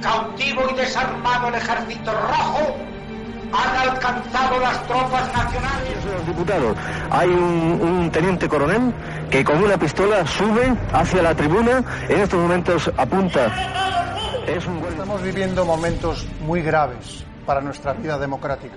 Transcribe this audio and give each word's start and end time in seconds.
cautivo 0.00 0.62
y 0.70 0.74
desarmado 0.74 1.48
el 1.48 1.54
ejército 1.54 2.12
rojo, 2.12 2.76
han 3.52 3.88
alcanzado 3.88 4.60
las 4.60 4.86
tropas 4.86 5.32
nacionales. 5.32 6.26
Diputados, 6.26 6.76
hay 7.10 7.28
un, 7.28 7.80
un, 7.82 8.10
teniente 8.10 8.48
coronel 8.48 8.92
que 9.30 9.44
con 9.44 9.62
una 9.62 9.76
pistola 9.76 10.26
sube 10.26 10.74
hacia 10.92 11.22
la 11.22 11.34
tribuna, 11.34 11.82
en 12.08 12.20
estos 12.20 12.40
momentos 12.40 12.90
apunta. 12.96 13.46
Es 14.46 14.66
un... 14.66 14.78
Estamos 14.78 15.22
viviendo 15.22 15.64
momentos 15.64 16.26
muy 16.40 16.62
graves 16.62 17.24
para 17.46 17.60
nuestra 17.60 17.92
vida 17.92 18.18
democrática. 18.18 18.76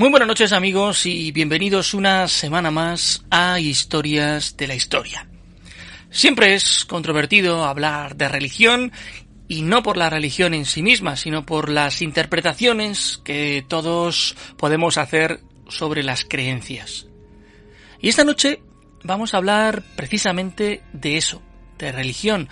Muy 0.00 0.08
buenas 0.08 0.28
noches 0.28 0.54
amigos 0.54 1.04
y 1.04 1.30
bienvenidos 1.30 1.92
una 1.92 2.26
semana 2.26 2.70
más 2.70 3.22
a 3.30 3.60
Historias 3.60 4.56
de 4.56 4.66
la 4.66 4.74
Historia. 4.74 5.28
Siempre 6.08 6.54
es 6.54 6.86
controvertido 6.86 7.66
hablar 7.66 8.16
de 8.16 8.26
religión 8.26 8.92
y 9.46 9.60
no 9.60 9.82
por 9.82 9.98
la 9.98 10.08
religión 10.08 10.54
en 10.54 10.64
sí 10.64 10.80
misma, 10.80 11.16
sino 11.16 11.44
por 11.44 11.68
las 11.68 12.00
interpretaciones 12.00 13.20
que 13.24 13.62
todos 13.68 14.36
podemos 14.56 14.96
hacer 14.96 15.40
sobre 15.68 16.02
las 16.02 16.24
creencias. 16.24 17.06
Y 18.00 18.08
esta 18.08 18.24
noche 18.24 18.62
vamos 19.04 19.34
a 19.34 19.36
hablar 19.36 19.82
precisamente 19.96 20.82
de 20.94 21.18
eso, 21.18 21.42
de 21.76 21.92
religión, 21.92 22.48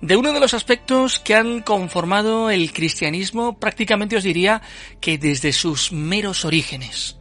de 0.00 0.16
uno 0.16 0.32
de 0.32 0.40
los 0.40 0.54
aspectos 0.54 1.18
que 1.18 1.34
han 1.34 1.60
conformado 1.60 2.50
el 2.50 2.72
cristianismo 2.72 3.58
prácticamente 3.58 4.16
os 4.16 4.22
diría 4.22 4.62
que 5.00 5.18
desde 5.18 5.52
sus 5.52 5.92
meros 5.92 6.44
orígenes. 6.44 7.16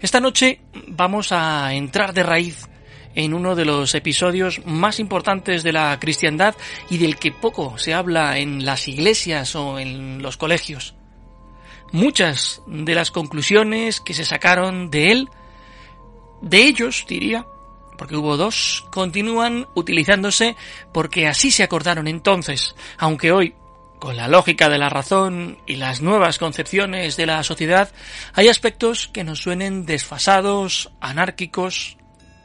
Esta 0.00 0.20
noche 0.20 0.60
vamos 0.86 1.32
a 1.32 1.72
entrar 1.74 2.12
de 2.12 2.22
raíz 2.22 2.68
en 3.14 3.34
uno 3.34 3.56
de 3.56 3.64
los 3.64 3.94
episodios 3.94 4.64
más 4.66 5.00
importantes 5.00 5.62
de 5.62 5.72
la 5.72 5.98
cristiandad 5.98 6.54
y 6.90 6.98
del 6.98 7.16
que 7.16 7.32
poco 7.32 7.78
se 7.78 7.94
habla 7.94 8.38
en 8.38 8.64
las 8.64 8.86
iglesias 8.86 9.56
o 9.56 9.78
en 9.78 10.22
los 10.22 10.36
colegios. 10.36 10.94
Muchas 11.90 12.62
de 12.66 12.94
las 12.94 13.10
conclusiones 13.10 14.00
que 14.00 14.12
se 14.14 14.26
sacaron 14.26 14.90
de 14.90 15.10
él, 15.10 15.28
de 16.42 16.58
ellos 16.58 17.06
diría, 17.08 17.46
porque 17.98 18.16
hubo 18.16 18.38
dos, 18.38 18.86
continúan 18.90 19.66
utilizándose 19.74 20.56
porque 20.92 21.26
así 21.26 21.50
se 21.50 21.64
acordaron 21.64 22.08
entonces, 22.08 22.74
aunque 22.96 23.32
hoy, 23.32 23.54
con 23.98 24.16
la 24.16 24.28
lógica 24.28 24.68
de 24.68 24.78
la 24.78 24.88
razón 24.88 25.58
y 25.66 25.76
las 25.76 26.00
nuevas 26.00 26.38
concepciones 26.38 27.16
de 27.16 27.26
la 27.26 27.42
sociedad, 27.42 27.90
hay 28.32 28.48
aspectos 28.48 29.08
que 29.08 29.24
nos 29.24 29.40
suenen 29.40 29.84
desfasados, 29.84 30.92
anárquicos, 31.00 31.98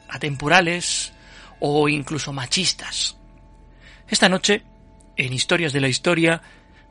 atemporales 0.08 1.12
o 1.60 1.88
incluso 1.88 2.32
machistas. 2.32 3.16
Esta 4.08 4.28
noche, 4.28 4.64
en 5.16 5.32
Historias 5.32 5.72
de 5.72 5.80
la 5.80 5.88
Historia, 5.88 6.42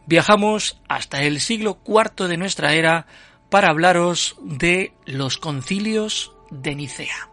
viajamos 0.05 0.81
hasta 0.87 1.21
el 1.21 1.41
siglo 1.41 1.79
IV 1.85 2.27
de 2.27 2.37
nuestra 2.37 2.73
era 2.73 3.05
para 3.49 3.69
hablaros 3.69 4.37
de 4.41 4.93
los 5.05 5.37
concilios 5.37 6.33
de 6.49 6.75
Nicea. 6.75 7.32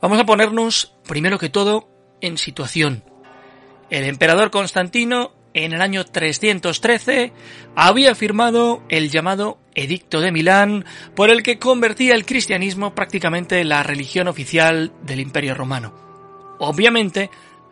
Vamos 0.00 0.20
a 0.20 0.26
ponernos, 0.26 0.94
primero 1.06 1.38
que 1.38 1.48
todo, 1.48 1.88
en 2.20 2.38
situación. 2.38 3.02
El 3.90 4.04
emperador 4.04 4.50
Constantino, 4.50 5.32
en 5.54 5.72
el 5.72 5.80
año 5.80 6.04
313, 6.04 7.32
había 7.74 8.14
firmado 8.14 8.82
el 8.88 9.10
llamado 9.10 9.58
Edicto 9.74 10.20
de 10.20 10.30
Milán, 10.30 10.84
por 11.16 11.30
el 11.30 11.42
que 11.42 11.58
convertía 11.58 12.14
el 12.14 12.26
cristianismo 12.26 12.94
prácticamente 12.94 13.60
en 13.60 13.70
la 13.70 13.82
religión 13.82 14.28
oficial 14.28 14.92
del 15.02 15.18
Imperio 15.18 15.54
Romano. 15.54 15.92
Obviamente, 16.60 17.30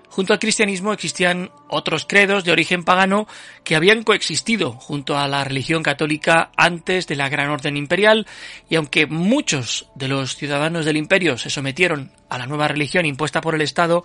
Junto 0.08 0.32
al 0.32 0.38
cristianismo 0.38 0.92
existían 0.92 1.50
otros 1.68 2.06
credos 2.06 2.44
de 2.44 2.52
origen 2.52 2.84
pagano 2.84 3.26
que 3.64 3.76
habían 3.76 4.02
coexistido 4.02 4.72
junto 4.72 5.18
a 5.18 5.28
la 5.28 5.44
religión 5.44 5.82
católica 5.82 6.50
antes 6.56 7.06
de 7.06 7.16
la 7.16 7.28
Gran 7.28 7.50
Orden 7.50 7.76
Imperial 7.76 8.26
y 8.68 8.76
aunque 8.76 9.06
muchos 9.06 9.88
de 9.94 10.08
los 10.08 10.36
ciudadanos 10.36 10.84
del 10.84 10.96
imperio 10.96 11.36
se 11.36 11.50
sometieron 11.50 12.12
a 12.28 12.38
la 12.38 12.46
nueva 12.46 12.68
religión 12.68 13.04
impuesta 13.04 13.40
por 13.40 13.54
el 13.54 13.60
Estado, 13.60 14.04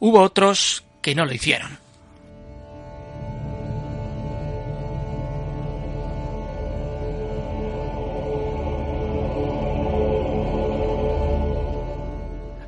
hubo 0.00 0.20
otros 0.20 0.84
que 1.00 1.14
no 1.14 1.24
lo 1.24 1.32
hicieron. 1.32 1.87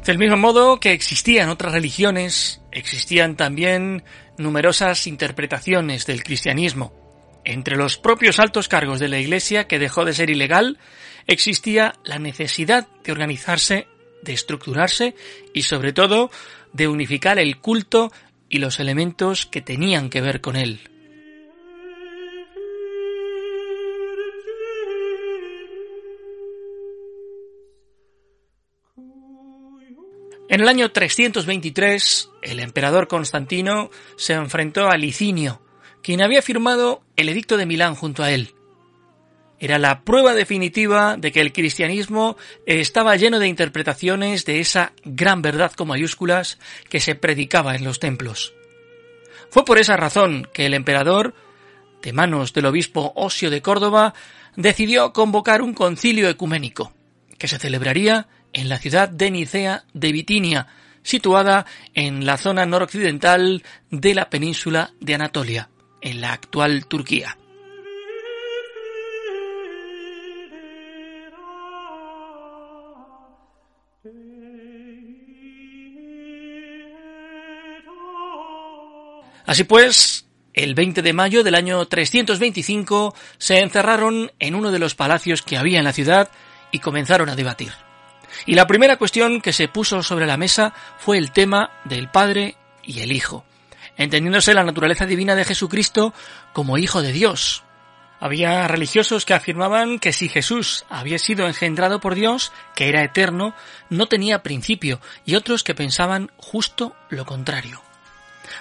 Del 0.04 0.16
mismo 0.16 0.38
modo 0.38 0.80
que 0.80 0.92
existían 0.92 1.50
otras 1.50 1.72
religiones, 1.72 2.62
existían 2.72 3.36
también 3.36 4.02
numerosas 4.38 5.06
interpretaciones 5.06 6.06
del 6.06 6.24
cristianismo. 6.24 6.92
Entre 7.44 7.76
los 7.76 7.98
propios 7.98 8.38
altos 8.38 8.66
cargos 8.66 8.98
de 8.98 9.08
la 9.08 9.18
Iglesia, 9.18 9.68
que 9.68 9.78
dejó 9.78 10.04
de 10.04 10.14
ser 10.14 10.30
ilegal, 10.30 10.78
existía 11.26 11.94
la 12.02 12.18
necesidad 12.18 12.88
de 13.04 13.12
organizarse, 13.12 13.88
de 14.22 14.32
estructurarse 14.32 15.14
y 15.52 15.62
sobre 15.62 15.92
todo 15.92 16.30
de 16.72 16.88
unificar 16.88 17.38
el 17.38 17.58
culto 17.58 18.10
y 18.48 18.58
los 18.58 18.80
elementos 18.80 19.46
que 19.46 19.60
tenían 19.60 20.08
que 20.08 20.22
ver 20.22 20.40
con 20.40 20.56
él. 20.56 20.80
En 30.50 30.60
el 30.60 30.66
año 30.66 30.90
323, 30.90 32.28
el 32.42 32.58
emperador 32.58 33.06
Constantino 33.06 33.88
se 34.16 34.32
enfrentó 34.32 34.90
a 34.90 34.96
Licinio, 34.96 35.62
quien 36.02 36.20
había 36.20 36.42
firmado 36.42 37.02
el 37.14 37.28
Edicto 37.28 37.56
de 37.56 37.66
Milán 37.66 37.94
junto 37.94 38.24
a 38.24 38.32
él. 38.32 38.52
Era 39.60 39.78
la 39.78 40.02
prueba 40.02 40.34
definitiva 40.34 41.16
de 41.16 41.30
que 41.30 41.40
el 41.40 41.52
cristianismo 41.52 42.36
estaba 42.66 43.14
lleno 43.14 43.38
de 43.38 43.46
interpretaciones 43.46 44.44
de 44.44 44.58
esa 44.58 44.92
gran 45.04 45.40
verdad 45.40 45.70
con 45.70 45.86
mayúsculas 45.86 46.58
que 46.88 46.98
se 46.98 47.14
predicaba 47.14 47.76
en 47.76 47.84
los 47.84 48.00
templos. 48.00 48.52
Fue 49.50 49.64
por 49.64 49.78
esa 49.78 49.96
razón 49.96 50.48
que 50.52 50.66
el 50.66 50.74
emperador, 50.74 51.32
de 52.02 52.12
manos 52.12 52.52
del 52.54 52.66
obispo 52.66 53.12
Osio 53.14 53.50
de 53.50 53.62
Córdoba, 53.62 54.14
decidió 54.56 55.12
convocar 55.12 55.62
un 55.62 55.74
concilio 55.74 56.28
ecuménico, 56.28 56.92
que 57.38 57.46
se 57.46 57.60
celebraría 57.60 58.26
en 58.52 58.68
la 58.68 58.78
ciudad 58.78 59.08
de 59.08 59.30
Nicea 59.30 59.84
de 59.92 60.12
Bitinia, 60.12 60.66
situada 61.02 61.66
en 61.94 62.26
la 62.26 62.36
zona 62.36 62.66
noroccidental 62.66 63.62
de 63.90 64.14
la 64.14 64.30
península 64.30 64.92
de 65.00 65.14
Anatolia, 65.14 65.70
en 66.00 66.20
la 66.20 66.32
actual 66.32 66.86
Turquía. 66.86 67.36
Así 79.46 79.64
pues, 79.64 80.26
el 80.54 80.76
20 80.76 81.02
de 81.02 81.12
mayo 81.12 81.42
del 81.42 81.56
año 81.56 81.84
325 81.84 83.16
se 83.36 83.58
encerraron 83.58 84.30
en 84.38 84.54
uno 84.54 84.70
de 84.70 84.78
los 84.78 84.94
palacios 84.94 85.42
que 85.42 85.56
había 85.56 85.78
en 85.78 85.84
la 85.84 85.92
ciudad 85.92 86.30
y 86.70 86.78
comenzaron 86.78 87.28
a 87.30 87.34
debatir. 87.34 87.72
Y 88.46 88.54
la 88.54 88.66
primera 88.66 88.96
cuestión 88.96 89.40
que 89.40 89.52
se 89.52 89.68
puso 89.68 90.02
sobre 90.02 90.26
la 90.26 90.36
mesa 90.36 90.72
fue 90.98 91.18
el 91.18 91.32
tema 91.32 91.70
del 91.84 92.08
Padre 92.08 92.56
y 92.82 93.00
el 93.00 93.12
Hijo, 93.12 93.44
entendiéndose 93.96 94.54
la 94.54 94.64
naturaleza 94.64 95.06
divina 95.06 95.34
de 95.34 95.44
Jesucristo 95.44 96.14
como 96.52 96.78
Hijo 96.78 97.02
de 97.02 97.12
Dios. 97.12 97.64
Había 98.20 98.68
religiosos 98.68 99.24
que 99.24 99.32
afirmaban 99.32 99.98
que 99.98 100.12
si 100.12 100.28
Jesús 100.28 100.84
había 100.90 101.18
sido 101.18 101.46
engendrado 101.46 102.00
por 102.00 102.14
Dios, 102.14 102.52
que 102.74 102.90
era 102.90 103.02
eterno, 103.02 103.54
no 103.88 104.06
tenía 104.08 104.42
principio, 104.42 105.00
y 105.24 105.36
otros 105.36 105.64
que 105.64 105.74
pensaban 105.74 106.30
justo 106.36 106.94
lo 107.08 107.24
contrario. 107.24 107.82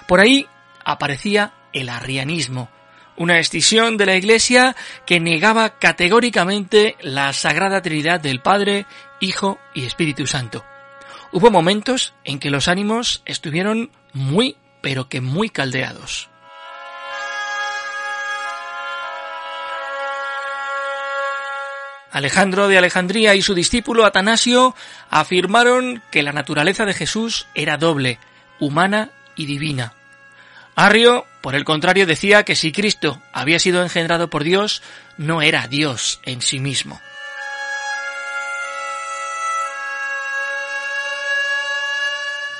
Por 0.06 0.20
ahí 0.20 0.46
aparecía 0.82 1.52
el 1.74 1.90
arrianismo, 1.90 2.70
una 3.16 3.38
escisión 3.38 3.98
de 3.98 4.06
la 4.06 4.16
Iglesia 4.16 4.74
que 5.04 5.20
negaba 5.20 5.78
categóricamente 5.78 6.96
la 7.02 7.34
Sagrada 7.34 7.82
Trinidad 7.82 8.18
del 8.18 8.40
Padre, 8.40 8.86
Hijo 9.20 9.60
y 9.74 9.84
Espíritu 9.84 10.26
Santo. 10.26 10.64
Hubo 11.32 11.50
momentos 11.50 12.14
en 12.24 12.38
que 12.38 12.50
los 12.50 12.66
ánimos 12.66 13.22
estuvieron 13.24 13.90
muy, 14.12 14.56
pero 14.80 15.08
que 15.08 15.20
muy 15.20 15.50
caldeados. 15.50 16.28
Alejandro 22.10 22.66
de 22.66 22.76
Alejandría 22.76 23.36
y 23.36 23.42
su 23.42 23.54
discípulo 23.54 24.04
Atanasio 24.04 24.74
afirmaron 25.10 26.02
que 26.10 26.24
la 26.24 26.32
naturaleza 26.32 26.84
de 26.84 26.94
Jesús 26.94 27.46
era 27.54 27.76
doble, 27.76 28.18
humana 28.58 29.10
y 29.36 29.46
divina. 29.46 29.92
Arrio, 30.74 31.24
por 31.40 31.54
el 31.54 31.64
contrario, 31.64 32.06
decía 32.06 32.42
que 32.42 32.56
si 32.56 32.72
Cristo 32.72 33.20
había 33.32 33.60
sido 33.60 33.82
engendrado 33.82 34.28
por 34.28 34.42
Dios, 34.42 34.82
no 35.18 35.40
era 35.40 35.68
Dios 35.68 36.20
en 36.24 36.42
sí 36.42 36.58
mismo. 36.58 37.00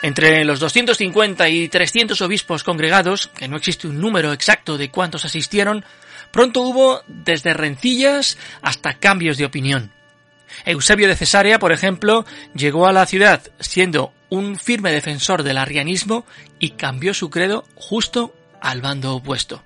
Entre 0.03 0.45
los 0.45 0.61
250 0.61 1.49
y 1.49 1.69
300 1.69 2.21
obispos 2.23 2.65
congregados, 2.65 3.29
que 3.29 3.49
no 3.49 3.57
existe 3.57 3.87
un 3.87 4.01
número 4.01 4.33
exacto 4.33 4.79
de 4.79 4.91
cuántos 4.91 5.25
asistieron, 5.25 5.85
Pronto 6.31 6.63
hubo 6.63 7.03
desde 7.07 7.55
rencillas 7.55 8.39
hasta 8.63 8.95
cambios 8.95 9.37
de 9.37 9.45
opinión. 9.45 9.93
Eusebio 10.65 11.09
de 11.09 11.17
Cesarea, 11.17 11.59
por 11.59 11.73
ejemplo, 11.73 12.25
llegó 12.55 12.87
a 12.87 12.93
la 12.93 13.07
ciudad 13.07 13.43
siendo 13.59 14.13
un 14.29 14.57
firme 14.57 14.93
defensor 14.93 15.43
del 15.43 15.59
arrianismo 15.59 16.25
y 16.59 16.71
cambió 16.71 17.15
su 17.15 17.31
credo 17.31 17.65
justo 17.75 18.35
al 18.61 18.81
bando 18.81 19.15
opuesto. 19.15 19.63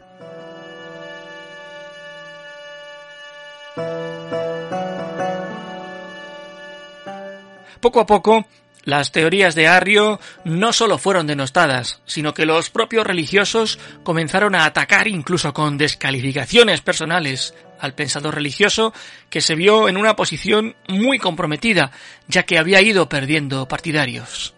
Poco 7.81 8.01
a 8.01 8.07
poco, 8.07 8.47
las 8.85 9.13
teorías 9.13 9.55
de 9.55 9.67
Arrio 9.67 10.21
no 10.45 10.73
solo 10.73 10.99
fueron 10.99 11.27
denostadas, 11.27 12.01
sino 12.07 12.35
que 12.35 12.47
los 12.47 12.71
propios 12.71 13.07
religiosos 13.07 13.79
comenzaron 14.03 14.55
a 14.55 14.67
atacar 14.67 15.09
incluso 15.09 15.53
con 15.53 15.79
descalificaciones 15.79 16.81
personales 16.81 17.55
al 17.81 17.95
pensador 17.95 18.35
religioso 18.35 18.95
que 19.31 19.41
se 19.41 19.55
vio 19.55 19.89
en 19.89 19.97
una 19.97 20.17
posición 20.17 20.77
muy 20.89 21.19
comprometida, 21.19 21.91
ya 22.29 22.45
que 22.45 22.59
había 22.59 22.81
ido 22.81 23.09
perdiendo 23.09 23.67
partidarios. 23.69 24.55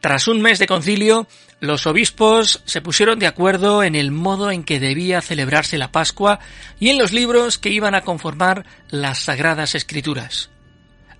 Tras 0.00 0.28
un 0.28 0.40
mes 0.40 0.58
de 0.58 0.66
concilio, 0.66 1.26
los 1.60 1.86
obispos 1.86 2.62
se 2.64 2.80
pusieron 2.80 3.18
de 3.18 3.26
acuerdo 3.26 3.82
en 3.82 3.94
el 3.94 4.10
modo 4.10 4.50
en 4.50 4.64
que 4.64 4.80
debía 4.80 5.20
celebrarse 5.20 5.76
la 5.76 5.92
Pascua 5.92 6.40
y 6.78 6.88
en 6.88 6.98
los 6.98 7.12
libros 7.12 7.58
que 7.58 7.68
iban 7.68 7.94
a 7.94 8.00
conformar 8.00 8.64
las 8.88 9.18
Sagradas 9.18 9.74
Escrituras. 9.74 10.48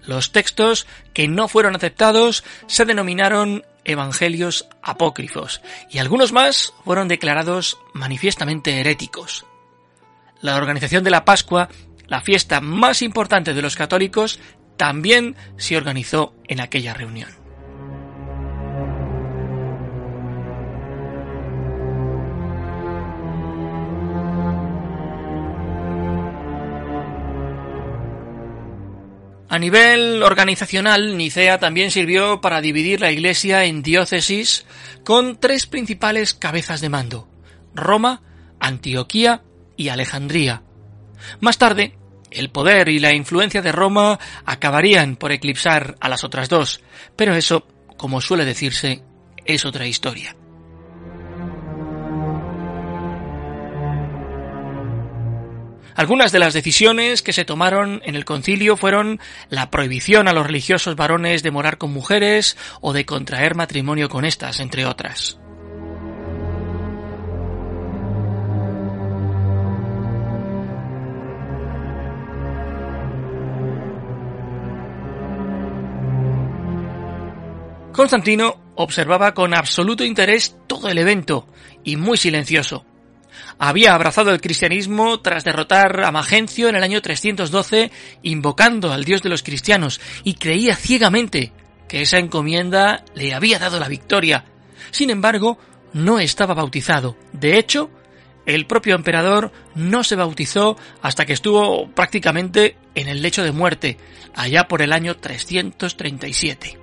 Los 0.07 0.33
textos 0.33 0.87
que 1.13 1.29
no 1.29 1.47
fueron 1.47 1.77
aceptados 1.77 2.43
se 2.67 2.87
denominaron 2.87 3.65
evangelios 3.85 4.67
apócrifos 4.83 5.61
y 5.91 5.99
algunos 5.99 6.33
más 6.33 6.73
fueron 6.85 7.07
declarados 7.07 7.77
manifiestamente 7.93 8.81
heréticos. 8.81 9.45
La 10.41 10.57
organización 10.57 11.05
de 11.05 11.11
la 11.11 11.27
Pascua, 11.27 11.69
la 12.07 12.23
fiesta 12.23 12.63
más 12.63 13.03
importante 13.03 13.53
de 13.53 13.61
los 13.61 13.77
católicos, 13.77 14.41
también 14.79 15.37
se 15.59 15.77
organizó 15.77 16.35
en 16.49 16.61
aquella 16.61 16.95
reunión. 16.95 17.40
A 29.51 29.59
nivel 29.59 30.23
organizacional, 30.23 31.17
Nicea 31.17 31.59
también 31.59 31.91
sirvió 31.91 32.41
para 32.41 32.61
dividir 32.61 33.01
la 33.01 33.11
Iglesia 33.11 33.65
en 33.65 33.83
diócesis 33.83 34.65
con 35.05 35.41
tres 35.41 35.67
principales 35.67 36.35
cabezas 36.35 36.81
de 36.81 36.89
mando, 36.89 37.29
Roma, 37.75 38.23
Antioquía 38.61 39.43
y 39.77 39.89
Alejandría. 39.89 40.63
Más 41.41 41.59
tarde, 41.59 41.99
el 42.31 42.51
poder 42.51 42.91
y 42.91 43.01
la 43.01 43.13
influencia 43.13 43.61
de 43.61 43.73
Roma 43.73 44.21
acabarían 44.45 45.17
por 45.17 45.33
eclipsar 45.33 45.97
a 46.01 46.09
las 46.09 46.23
otras 46.23 46.49
dos, 46.49 46.81
pero 47.17 47.35
eso, 47.35 47.67
como 47.97 48.21
suele 48.21 48.45
decirse, 48.45 49.03
es 49.45 49.65
otra 49.65 49.85
historia. 49.89 50.37
Algunas 55.95 56.33
de 56.33 56.39
las 56.39 56.55
decisiones 56.55 57.23
que 57.23 57.33
se 57.33 57.45
tomaron 57.45 58.01
en 58.05 58.15
el 58.15 58.25
concilio 58.25 58.77
fueron 58.77 59.21
la 59.49 59.71
prohibición 59.71 60.29
a 60.29 60.33
los 60.33 60.47
religiosos 60.47 60.97
varones 60.97 61.43
de 61.43 61.51
morar 61.51 61.79
con 61.79 61.93
mujeres 61.93 62.57
o 62.81 62.93
de 62.93 63.05
contraer 63.05 63.55
matrimonio 63.55 64.09
con 64.09 64.25
estas, 64.25 64.61
entre 64.61 64.87
otras. 64.87 65.39
Constantino 77.93 78.57
observaba 78.77 79.35
con 79.35 79.55
absoluto 79.55 80.05
interés 80.05 80.57
todo 80.67 80.89
el 80.89 80.97
evento 80.97 81.47
y 81.85 81.97
muy 81.97 82.17
silencioso 82.17 82.87
había 83.61 83.95
abrazado 83.95 84.33
el 84.33 84.41
cristianismo 84.41 85.21
tras 85.21 85.45
derrotar 85.45 86.03
a 86.03 86.11
Magencio 86.11 86.71
en 86.71 86.77
el 86.77 86.83
año 86.83 87.03
312, 87.03 87.93
invocando 88.23 88.91
al 88.91 89.05
Dios 89.05 89.23
de 89.23 89.29
los 89.29 89.43
cristianos, 89.43 90.01
y 90.25 90.35
creía 90.35 90.75
ciegamente 90.75 91.53
que 91.87 92.01
esa 92.01 92.19
encomienda 92.19 93.05
le 93.15 93.35
había 93.35 93.59
dado 93.59 93.79
la 93.79 93.89
victoria. 93.89 94.47
Sin 94.91 95.11
embargo, 95.11 95.59
no 95.93 96.19
estaba 96.19 96.55
bautizado. 96.55 97.19
De 97.35 97.59
hecho, 97.59 97.91
el 98.47 98.67
propio 98.67 98.95
emperador 98.95 99.53
no 99.75 100.05
se 100.05 100.17
bautizó 100.17 100.79
hasta 101.03 101.27
que 101.27 101.35
estuvo 101.35 101.91
prácticamente 101.91 102.79
en 102.95 103.09
el 103.09 103.21
lecho 103.21 103.45
de 103.45 103.53
muerte, 103.53 103.99
allá 104.35 104.69
por 104.69 104.81
el 104.81 104.95
año 104.95 105.19
337. 105.19 106.80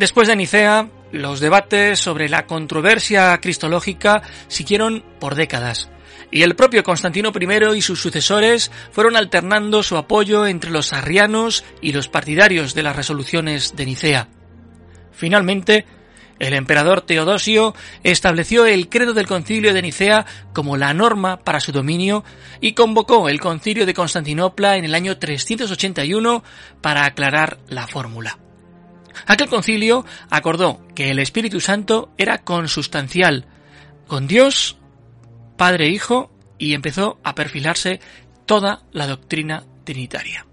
Después 0.00 0.28
de 0.28 0.34
Nicea, 0.34 0.88
los 1.12 1.40
debates 1.40 1.98
sobre 1.98 2.30
la 2.30 2.46
controversia 2.46 3.36
cristológica 3.36 4.22
siguieron 4.48 5.04
por 5.20 5.34
décadas, 5.34 5.90
y 6.30 6.40
el 6.40 6.56
propio 6.56 6.82
Constantino 6.82 7.32
I 7.38 7.76
y 7.76 7.82
sus 7.82 8.00
sucesores 8.00 8.70
fueron 8.92 9.14
alternando 9.14 9.82
su 9.82 9.98
apoyo 9.98 10.46
entre 10.46 10.70
los 10.70 10.94
arrianos 10.94 11.66
y 11.82 11.92
los 11.92 12.08
partidarios 12.08 12.72
de 12.72 12.82
las 12.82 12.96
resoluciones 12.96 13.76
de 13.76 13.84
Nicea. 13.84 14.28
Finalmente, 15.12 15.84
el 16.38 16.54
emperador 16.54 17.02
Teodosio 17.02 17.74
estableció 18.02 18.64
el 18.64 18.88
credo 18.88 19.12
del 19.12 19.26
concilio 19.26 19.74
de 19.74 19.82
Nicea 19.82 20.24
como 20.54 20.78
la 20.78 20.94
norma 20.94 21.40
para 21.40 21.60
su 21.60 21.72
dominio 21.72 22.24
y 22.62 22.72
convocó 22.72 23.28
el 23.28 23.38
concilio 23.38 23.84
de 23.84 23.92
Constantinopla 23.92 24.78
en 24.78 24.86
el 24.86 24.94
año 24.94 25.18
381 25.18 26.42
para 26.80 27.04
aclarar 27.04 27.58
la 27.68 27.86
fórmula. 27.86 28.38
Aquel 29.26 29.48
concilio 29.48 30.04
acordó 30.30 30.80
que 30.94 31.10
el 31.10 31.18
Espíritu 31.18 31.60
Santo 31.60 32.12
era 32.18 32.38
consustancial 32.38 33.46
con 34.06 34.26
Dios, 34.26 34.76
Padre 35.56 35.86
e 35.86 35.90
Hijo, 35.90 36.30
y 36.58 36.74
empezó 36.74 37.18
a 37.22 37.34
perfilarse 37.34 38.00
toda 38.46 38.82
la 38.92 39.06
doctrina 39.06 39.64
trinitaria. 39.84 40.46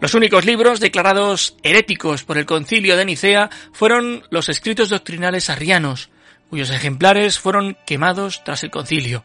Los 0.00 0.14
únicos 0.14 0.46
libros 0.46 0.80
declarados 0.80 1.56
heréticos 1.62 2.24
por 2.24 2.38
el 2.38 2.46
concilio 2.46 2.96
de 2.96 3.04
Nicea 3.04 3.50
fueron 3.72 4.22
los 4.30 4.48
escritos 4.48 4.88
doctrinales 4.88 5.50
arrianos, 5.50 6.08
cuyos 6.50 6.70
ejemplares 6.70 7.38
fueron 7.38 7.76
quemados 7.86 8.42
tras 8.44 8.62
el 8.64 8.70
concilio. 8.70 9.24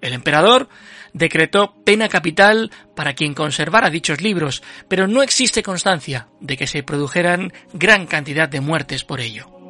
El 0.00 0.12
emperador 0.12 0.68
decretó 1.12 1.74
pena 1.84 2.08
capital 2.08 2.70
para 2.94 3.14
quien 3.14 3.34
conservara 3.34 3.90
dichos 3.90 4.20
libros, 4.20 4.62
pero 4.88 5.06
no 5.06 5.22
existe 5.22 5.62
constancia 5.62 6.28
de 6.40 6.56
que 6.56 6.66
se 6.66 6.82
produjeran 6.82 7.52
gran 7.72 8.06
cantidad 8.06 8.48
de 8.48 8.60
muertes 8.60 9.04
por 9.04 9.20
ello. 9.20 9.61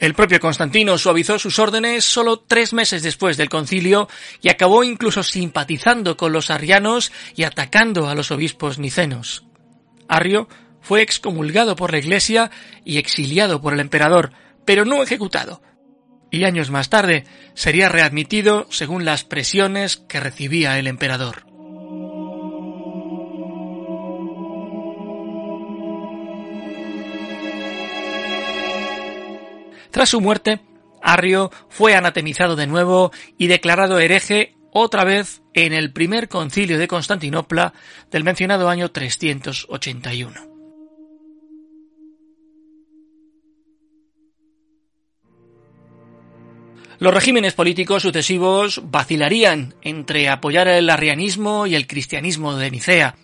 El 0.00 0.14
propio 0.14 0.40
Constantino 0.40 0.96
suavizó 0.96 1.38
sus 1.38 1.58
órdenes 1.58 2.06
solo 2.06 2.40
tres 2.40 2.72
meses 2.72 3.02
después 3.02 3.36
del 3.36 3.50
concilio 3.50 4.08
y 4.40 4.48
acabó 4.48 4.82
incluso 4.82 5.22
simpatizando 5.22 6.16
con 6.16 6.32
los 6.32 6.48
arrianos 6.48 7.12
y 7.36 7.42
atacando 7.42 8.08
a 8.08 8.14
los 8.14 8.30
obispos 8.30 8.78
nicenos. 8.78 9.44
Arrio 10.08 10.48
fue 10.80 11.02
excomulgado 11.02 11.76
por 11.76 11.92
la 11.92 11.98
Iglesia 11.98 12.50
y 12.82 12.96
exiliado 12.96 13.60
por 13.60 13.74
el 13.74 13.80
emperador, 13.80 14.32
pero 14.64 14.86
no 14.86 15.02
ejecutado. 15.02 15.60
Y 16.30 16.44
años 16.44 16.70
más 16.70 16.88
tarde 16.88 17.24
sería 17.52 17.90
readmitido 17.90 18.66
según 18.70 19.04
las 19.04 19.24
presiones 19.24 19.98
que 19.98 20.18
recibía 20.18 20.78
el 20.78 20.86
emperador. 20.86 21.49
Tras 30.00 30.08
su 30.08 30.22
muerte, 30.22 30.60
Arrio 31.02 31.50
fue 31.68 31.94
anatemizado 31.94 32.56
de 32.56 32.66
nuevo 32.66 33.12
y 33.36 33.48
declarado 33.48 33.98
hereje 33.98 34.56
otra 34.72 35.04
vez 35.04 35.42
en 35.52 35.74
el 35.74 35.92
primer 35.92 36.30
concilio 36.30 36.78
de 36.78 36.88
Constantinopla 36.88 37.74
del 38.10 38.24
mencionado 38.24 38.70
año 38.70 38.90
381. 38.90 40.32
Los 46.98 47.12
regímenes 47.12 47.52
políticos 47.52 48.00
sucesivos 48.00 48.80
vacilarían 48.82 49.74
entre 49.82 50.30
apoyar 50.30 50.66
el 50.68 50.88
arrianismo 50.88 51.66
y 51.66 51.74
el 51.74 51.86
cristianismo 51.86 52.56
de 52.56 52.70
Nicea, 52.70 53.16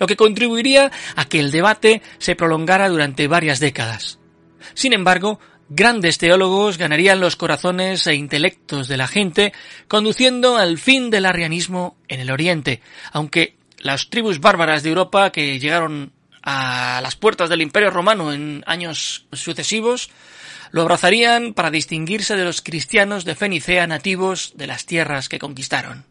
lo 0.00 0.08
que 0.08 0.16
contribuiría 0.16 0.90
a 1.14 1.26
que 1.26 1.38
el 1.38 1.52
debate 1.52 2.02
se 2.18 2.34
prolongara 2.34 2.88
durante 2.88 3.28
varias 3.28 3.60
décadas. 3.60 4.18
Sin 4.74 4.92
embargo, 4.92 5.38
grandes 5.70 6.18
teólogos 6.18 6.76
ganarían 6.76 7.20
los 7.20 7.36
corazones 7.36 8.06
e 8.06 8.14
intelectos 8.14 8.88
de 8.88 8.96
la 8.98 9.06
gente, 9.06 9.54
conduciendo 9.88 10.58
al 10.58 10.76
fin 10.76 11.08
del 11.08 11.24
arrianismo 11.24 11.96
en 12.08 12.20
el 12.20 12.30
Oriente, 12.30 12.82
aunque 13.12 13.56
las 13.78 14.10
tribus 14.10 14.40
bárbaras 14.40 14.82
de 14.82 14.90
Europa 14.90 15.30
que 15.30 15.58
llegaron 15.58 16.12
a 16.42 17.00
las 17.02 17.16
puertas 17.16 17.48
del 17.48 17.62
Imperio 17.62 17.90
Romano 17.90 18.32
en 18.32 18.62
años 18.66 19.26
sucesivos 19.32 20.10
lo 20.72 20.82
abrazarían 20.82 21.54
para 21.54 21.70
distinguirse 21.70 22.36
de 22.36 22.44
los 22.44 22.62
cristianos 22.62 23.24
de 23.24 23.34
Fenicea 23.34 23.86
nativos 23.86 24.52
de 24.56 24.66
las 24.66 24.86
tierras 24.86 25.28
que 25.28 25.38
conquistaron. 25.38 26.04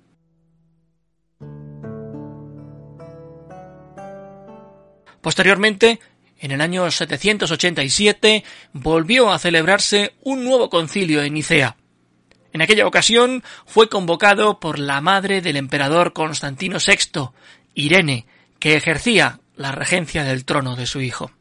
Posteriormente, 5.21 5.99
en 6.39 6.51
el 6.51 6.61
año 6.61 6.89
787 6.89 8.43
volvió 8.73 9.31
a 9.31 9.39
celebrarse 9.39 10.15
un 10.21 10.43
nuevo 10.43 10.69
concilio 10.69 11.21
en 11.21 11.33
Nicea. 11.33 11.75
En 12.51 12.61
aquella 12.61 12.87
ocasión 12.87 13.43
fue 13.65 13.89
convocado 13.89 14.59
por 14.59 14.79
la 14.79 15.01
madre 15.01 15.41
del 15.41 15.57
emperador 15.57 16.13
Constantino 16.13 16.77
VI, 16.85 17.29
Irene, 17.75 18.25
que 18.59 18.75
ejercía 18.75 19.39
la 19.55 19.71
regencia 19.71 20.23
del 20.23 20.45
trono 20.45 20.75
de 20.75 20.87
su 20.87 21.01
hijo. 21.01 21.31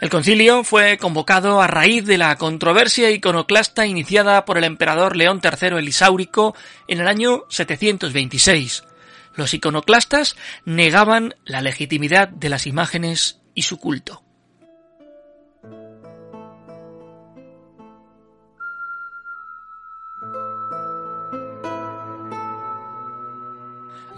El 0.00 0.08
concilio 0.08 0.64
fue 0.64 0.96
convocado 0.96 1.60
a 1.60 1.66
raíz 1.66 2.06
de 2.06 2.16
la 2.16 2.34
controversia 2.36 3.10
iconoclasta 3.10 3.84
iniciada 3.84 4.46
por 4.46 4.56
el 4.56 4.64
emperador 4.64 5.14
León 5.14 5.42
III 5.44 5.76
Elisáurico 5.76 6.56
en 6.88 7.00
el 7.00 7.06
año 7.06 7.44
726. 7.50 8.84
Los 9.34 9.52
iconoclastas 9.52 10.36
negaban 10.64 11.34
la 11.44 11.60
legitimidad 11.60 12.28
de 12.28 12.48
las 12.48 12.66
imágenes 12.66 13.40
y 13.54 13.62
su 13.62 13.76
culto. 13.76 14.22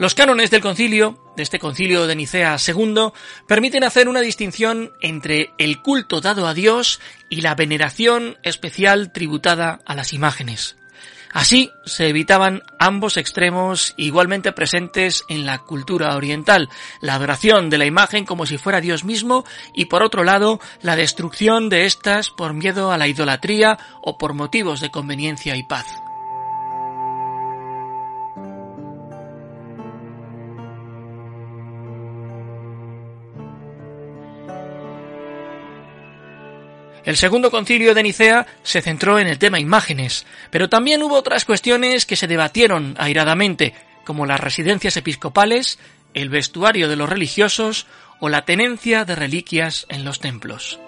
Los 0.03 0.17
cánones 0.17 0.51
del 0.51 0.63
concilio, 0.63 1.17
de 1.37 1.45
este 1.45 1.61
concilio 1.61 2.09
de 2.09 2.17
Nicea 2.17 2.57
II, 2.57 3.13
permiten 3.47 3.85
hacer 3.85 4.09
una 4.09 4.21
distinción 4.21 4.91
entre 5.01 5.53
el 5.59 5.81
culto 5.81 6.21
dado 6.21 6.49
a 6.49 6.55
Dios 6.55 6.99
y 7.29 7.43
la 7.43 7.55
veneración 7.55 8.37
especial 8.43 9.13
tributada 9.13 9.79
a 9.87 9.95
las 9.95 10.13
imágenes. 10.13 10.75
Así 11.31 11.71
se 11.85 12.09
evitaban 12.09 12.65
ambos 12.81 13.17
extremos 13.17 13.95
igualmente 13.97 14.51
presentes 14.51 15.23
en 15.29 15.47
la 15.47 15.59
cultura 15.59 16.17
oriental, 16.17 16.69
la 17.01 17.15
adoración 17.15 17.71
de 17.71 17.79
la 17.79 17.87
imagen 17.87 18.25
como 18.25 18.45
si 18.45 18.59
fuera 18.59 18.81
Dios 18.81 19.05
mismo 19.05 19.45
y 19.73 19.85
por 19.85 20.03
otro 20.03 20.25
lado 20.25 20.59
la 20.83 20.97
destrucción 20.97 21.69
de 21.69 21.87
éstas 21.87 22.31
por 22.31 22.55
miedo 22.55 22.91
a 22.91 22.99
la 22.99 23.07
idolatría 23.07 23.79
o 24.03 24.19
por 24.19 24.35
motivos 24.35 24.81
de 24.81 24.91
conveniencia 24.91 25.55
y 25.55 25.63
paz. 25.63 25.87
El 37.05 37.17
segundo 37.17 37.51
concilio 37.51 37.95
de 37.95 38.03
Nicea 38.05 38.47
se 38.63 38.81
centró 38.81 39.19
en 39.19 39.27
el 39.27 39.39
tema 39.39 39.59
imágenes, 39.59 40.25
pero 40.51 40.69
también 40.69 41.03
hubo 41.03 41.17
otras 41.17 41.45
cuestiones 41.45 42.07
que 42.07 42.15
se 42.15 42.29
debatieron 42.29 42.95
airadamente, 42.99 43.75
como 44.05 44.25
las 44.25 44.39
residencias 44.39 44.97
episcopales, 44.97 45.81
el 46.15 46.29
vestuario 46.29 46.89
de 46.89 46.97
los 46.97 47.09
religiosos 47.09 47.87
o 48.21 48.29
la 48.29 48.45
tenencia 48.45 49.05
de 49.05 49.17
reliquias 49.17 49.87
en 49.89 50.05
los 50.05 50.21
templos. 50.21 50.79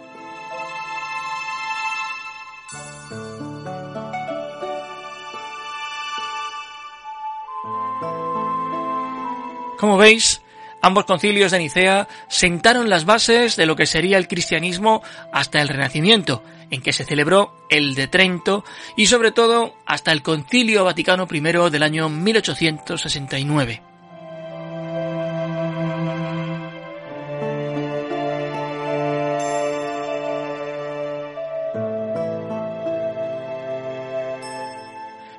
Como 9.79 9.97
veis, 9.99 10.41
Ambos 10.85 11.07
concilios 11.07 11.51
de 11.51 11.61
Nicea 11.61 12.09
sentaron 12.29 12.91
las 12.91 13.07
bases 13.07 13.57
de 13.57 13.65
lo 13.65 13.75
que 13.75 13.87
sería 13.87 14.19
el 14.19 14.29
cristianismo 14.29 15.03
hasta 15.33 15.63
el 15.63 15.69
Renacimiento, 15.69 16.45
en 16.71 16.83
que 16.83 16.93
se 16.93 17.05
celebró 17.05 17.57
el 17.71 17.95
de 17.95 18.07
Trento 18.07 18.67
y 18.95 19.07
sobre 19.07 19.33
todo 19.33 19.77
hasta 19.87 20.13
el 20.13 20.21
Concilio 20.21 20.85
Vaticano 20.85 21.27
I 21.31 21.41
del 21.71 21.83
año 21.83 22.11
1869. 22.11 23.81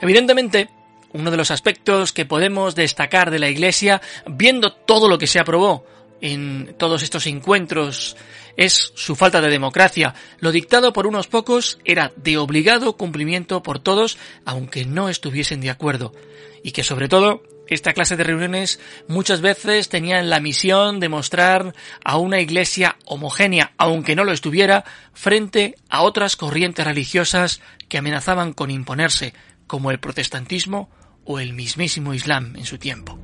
Evidentemente, 0.01 0.69
uno 1.15 1.31
de 1.31 1.37
los 1.37 1.49
aspectos 1.49 2.11
que 2.11 2.25
podemos 2.25 2.75
destacar 2.75 3.31
de 3.31 3.39
la 3.39 3.49
Iglesia, 3.49 4.01
viendo 4.27 4.73
todo 4.73 5.07
lo 5.07 5.17
que 5.17 5.27
se 5.27 5.39
aprobó 5.39 5.85
en 6.21 6.75
todos 6.77 7.03
estos 7.03 7.25
encuentros, 7.27 8.17
es 8.57 8.91
su 8.95 9.15
falta 9.15 9.41
de 9.41 9.49
democracia. 9.49 10.13
Lo 10.39 10.51
dictado 10.51 10.91
por 10.91 11.07
unos 11.07 11.27
pocos 11.27 11.79
era 11.85 12.11
de 12.17 12.37
obligado 12.37 12.97
cumplimiento 12.97 13.63
por 13.63 13.79
todos, 13.79 14.17
aunque 14.45 14.85
no 14.85 15.07
estuviesen 15.07 15.61
de 15.61 15.69
acuerdo. 15.69 16.13
Y 16.63 16.71
que 16.71 16.83
sobre 16.83 17.07
todo 17.07 17.43
esta 17.67 17.93
clase 17.93 18.17
de 18.17 18.23
reuniones 18.23 18.79
muchas 19.07 19.41
veces 19.41 19.87
tenían 19.87 20.29
la 20.29 20.39
misión 20.39 20.99
de 20.99 21.09
mostrar 21.09 21.73
a 22.03 22.17
una 22.17 22.39
iglesia 22.39 22.97
homogénea, 23.05 23.71
aunque 23.77 24.15
no 24.15 24.23
lo 24.23 24.33
estuviera, 24.33 24.83
frente 25.13 25.75
a 25.89 26.01
otras 26.01 26.35
corrientes 26.35 26.85
religiosas 26.85 27.61
que 27.87 27.97
amenazaban 27.97 28.53
con 28.53 28.69
imponerse, 28.69 29.33
como 29.67 29.91
el 29.91 29.99
protestantismo 29.99 30.89
o 31.25 31.39
el 31.39 31.53
mismísimo 31.53 32.13
Islam 32.13 32.55
en 32.55 32.65
su 32.65 32.77
tiempo. 32.77 33.19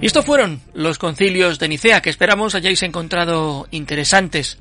Y 0.00 0.06
estos 0.06 0.26
fueron 0.26 0.60
los 0.74 0.98
concilios 0.98 1.60
de 1.60 1.68
Nicea 1.68 2.02
que 2.02 2.10
esperamos 2.10 2.56
hayáis 2.56 2.82
encontrado 2.82 3.68
interesantes, 3.70 4.58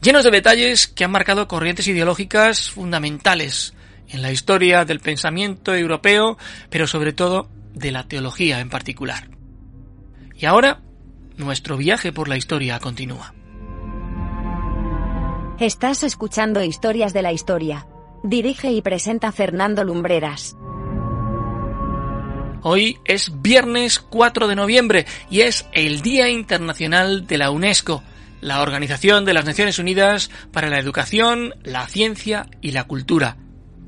llenos 0.00 0.24
de 0.24 0.30
detalles 0.30 0.86
que 0.86 1.04
han 1.04 1.10
marcado 1.10 1.46
corrientes 1.46 1.86
ideológicas 1.88 2.70
fundamentales 2.70 3.74
en 4.08 4.22
la 4.22 4.32
historia 4.32 4.86
del 4.86 5.00
pensamiento 5.00 5.74
europeo, 5.74 6.38
pero 6.70 6.86
sobre 6.86 7.12
todo 7.12 7.50
de 7.74 7.92
la 7.92 8.08
teología 8.08 8.60
en 8.60 8.70
particular. 8.70 9.28
Y 10.34 10.46
ahora, 10.46 10.80
nuestro 11.36 11.76
viaje 11.76 12.10
por 12.10 12.28
la 12.28 12.38
historia 12.38 12.78
continúa. 12.78 13.34
Estás 15.60 16.04
escuchando 16.04 16.62
Historias 16.62 17.12
de 17.12 17.20
la 17.20 17.32
Historia. 17.32 17.84
Dirige 18.22 18.70
y 18.70 18.80
presenta 18.80 19.32
Fernando 19.32 19.82
Lumbreras. 19.82 20.56
Hoy 22.62 23.00
es 23.04 23.42
viernes 23.42 23.98
4 23.98 24.46
de 24.46 24.54
noviembre 24.54 25.06
y 25.28 25.40
es 25.40 25.66
el 25.72 26.00
Día 26.00 26.28
Internacional 26.28 27.26
de 27.26 27.38
la 27.38 27.50
UNESCO, 27.50 28.04
la 28.40 28.62
Organización 28.62 29.24
de 29.24 29.34
las 29.34 29.46
Naciones 29.46 29.80
Unidas 29.80 30.30
para 30.52 30.68
la 30.68 30.78
Educación, 30.78 31.56
la 31.64 31.88
Ciencia 31.88 32.46
y 32.60 32.70
la 32.70 32.84
Cultura. 32.84 33.36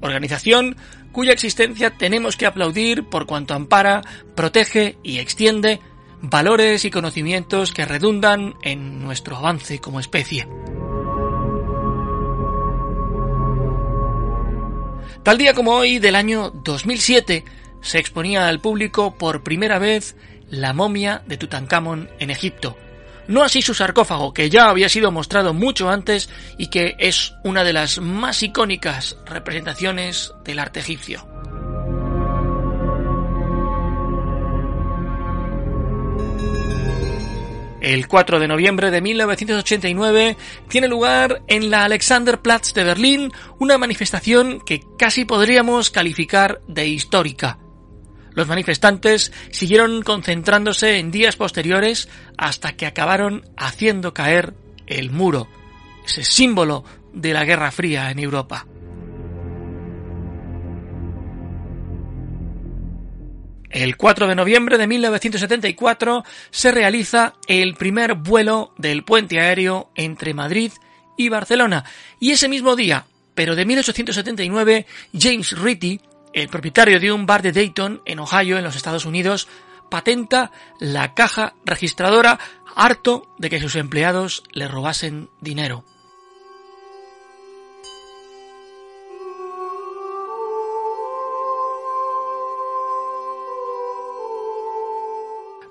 Organización 0.01 0.77
cuya 1.13 1.33
existencia 1.33 1.91
tenemos 1.91 2.37
que 2.37 2.47
aplaudir 2.47 3.05
por 3.05 3.27
cuanto 3.27 3.55
ampara, 3.55 4.03
protege 4.35 4.99
y 5.05 5.19
extiende 5.19 5.79
valores 6.21 6.85
y 6.85 6.91
conocimientos 6.91 7.73
que 7.73 7.85
redundan 7.85 8.55
en 8.63 9.01
nuestro 9.05 9.37
avance 9.37 9.79
como 9.79 10.01
especie. 10.01 10.49
Tal 15.23 15.37
día 15.37 15.53
como 15.53 15.73
hoy 15.73 15.99
del 15.99 16.15
año 16.15 16.51
2007 16.51 17.45
se 17.83 17.99
exponía 17.99 18.49
al 18.49 18.59
público 18.59 19.17
por 19.19 19.43
primera 19.43 19.79
vez 19.79 20.17
la 20.49 20.73
momia 20.73 21.23
de 21.27 21.37
Tutankamón 21.37 22.09
en 22.19 22.31
Egipto. 22.31 22.79
No 23.29 23.43
así 23.43 23.61
su 23.61 23.75
sarcófago, 23.75 24.33
que 24.33 24.49
ya 24.49 24.71
había 24.71 24.89
sido 24.89 25.13
mostrado 25.13 25.53
mucho 25.53 25.91
antes 25.91 26.31
y 26.57 26.69
que 26.69 26.97
es 26.99 27.35
una 27.45 27.65
de 27.65 27.75
las 27.75 28.01
más 28.01 28.43
icónicas 28.43 29.19
representaciones 29.27 30.33
del 30.43 30.59
arte 30.59 30.81
egipcio. 30.81 31.30
El 37.81 38.09
4 38.09 38.39
de 38.39 38.49
noviembre 38.49 38.91
de 38.91 39.01
1989 39.01 40.37
tiene 40.69 40.87
lugar 40.87 41.43
en 41.47 41.71
la 41.71 41.85
Alexanderplatz 41.85 42.75
de 42.75 42.85
Berlín 42.85 43.33
una 43.59 43.79
manifestación 43.79 44.61
que 44.61 44.83
casi 44.99 45.25
podríamos 45.25 45.91
calificar 45.91 46.61
de 46.69 46.87
histórica. 46.89 47.59
Los 48.33 48.49
manifestantes 48.49 49.33
siguieron 49.51 50.03
concentrándose 50.03 50.99
en 50.99 51.11
días 51.11 51.37
posteriores 51.37 52.09
hasta 52.37 52.77
que 52.77 52.87
acabaron 52.87 53.49
haciendo 53.57 54.13
caer 54.13 54.55
el 54.87 55.11
muro, 55.11 55.49
ese 56.05 56.23
símbolo 56.23 56.85
de 57.15 57.33
la 57.33 57.45
Guerra 57.45 57.71
Fría 57.71 58.11
en 58.11 58.19
Europa. 58.19 58.67
El 63.71 63.97
4 63.97 64.27
de 64.27 64.35
noviembre 64.35 64.79
de 64.79 64.89
1974 64.89 66.25
se 66.51 66.73
realiza 66.73 67.35
el 67.47 67.75
primer 67.75 68.15
vuelo 68.15 68.75
del 68.77 69.05
puente 69.05 69.41
aéreo 69.41 69.91
entre 69.95 70.35
Madrid 70.35 70.73
y 71.17 71.29
Barcelona. 71.29 71.85
Y 72.19 72.33
ese 72.33 72.49
mismo 72.49 72.75
día, 72.75 73.07
pero 73.35 73.55
de 73.55 73.65
1879, 73.65 74.87
James 75.17 75.53
Ritty, 75.53 76.01
el 76.33 76.49
propietario 76.49 76.99
de 76.99 77.13
un 77.13 77.27
bar 77.27 77.43
de 77.43 77.53
Dayton, 77.53 78.03
en 78.07 78.19
Ohio, 78.19 78.59
en 78.59 78.65
los 78.65 78.75
Estados 78.75 79.05
Unidos, 79.05 79.47
patenta 79.89 80.51
la 80.81 81.15
caja 81.15 81.55
registradora 81.65 82.41
harto 82.75 83.35
de 83.39 83.51
que 83.51 83.61
sus 83.61 83.77
empleados 83.77 84.43
le 84.53 84.67
robasen 84.67 85.29
dinero. 85.41 85.85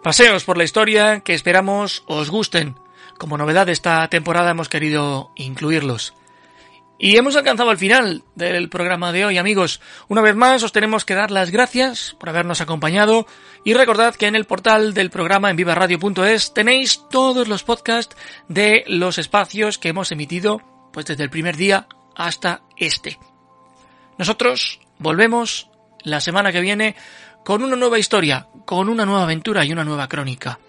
Paseos 0.04 0.46
por 0.46 0.58
la 0.58 0.64
historia 0.64 1.20
que 1.20 1.34
esperamos 1.34 2.04
os 2.08 2.30
gusten. 2.30 2.76
Como 3.18 3.38
novedad 3.38 3.66
de 3.66 3.74
esta 3.74 4.08
temporada 4.08 4.52
hemos 4.52 4.70
querido 4.70 5.32
incluirlos. 5.36 6.14
Y 6.98 7.18
hemos 7.18 7.36
alcanzado 7.36 7.72
el 7.72 7.78
final 7.78 8.24
del 8.36 8.70
programa 8.70 9.12
de 9.12 9.26
hoy, 9.26 9.38
amigos. 9.38 9.82
Una 10.08 10.22
vez 10.22 10.36
más 10.36 10.64
os 10.64 10.72
tenemos 10.72 11.04
que 11.04 11.16
dar 11.16 11.32
las 11.32 11.52
gracias 11.52 12.16
por 12.18 12.30
habernos 12.30 12.62
acompañado 12.62 13.28
y 13.66 13.74
recordad 13.74 14.16
que 14.16 14.28
en 14.28 14.36
el 14.36 14.46
portal 14.46 14.94
del 14.94 15.10
programa 15.10 15.50
en 15.50 15.58
vivaradio.es 15.58 16.54
tenéis 16.54 17.02
todos 17.10 17.50
los 17.50 17.64
podcasts 17.64 18.16
de 18.48 18.86
los 18.88 19.18
espacios 19.18 19.78
que 19.78 19.90
hemos 19.90 20.14
emitido 20.14 20.62
pues 20.94 21.06
desde 21.08 21.24
el 21.24 21.30
primer 21.30 21.58
día 21.58 21.88
hasta 22.16 22.62
este. 22.78 23.20
Nosotros 24.18 24.80
volvemos 24.98 25.70
la 26.04 26.22
semana 26.22 26.52
que 26.52 26.62
viene 26.62 26.96
con 27.44 27.64
una 27.64 27.76
nueva 27.76 28.00
historia, 28.00 28.48
con 28.66 28.90
una 28.90 29.06
nueva 29.06 29.24
aventura 29.24 29.66
y 29.66 29.72
una 29.72 29.84
nueva 29.84 30.08
crónica. 30.08 30.60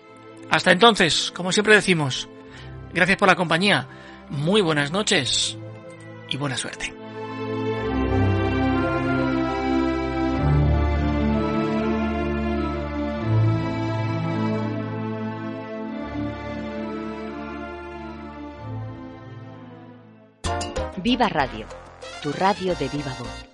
Hasta 0.50 0.72
entonces, 0.72 1.32
como 1.34 1.52
siempre 1.52 1.74
decimos, 1.74 2.28
gracias 2.92 3.18
por 3.18 3.28
la 3.28 3.36
compañía, 3.36 3.86
muy 4.30 4.60
buenas 4.60 4.90
noches 4.90 5.56
y 6.28 6.36
buena 6.36 6.56
suerte. 6.56 6.94
Viva 21.02 21.28
Radio, 21.28 21.66
tu 22.22 22.30
radio 22.32 22.74
de 22.74 22.88
viva 22.88 23.14
voz. 23.18 23.49